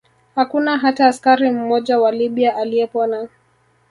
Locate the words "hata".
0.77-1.07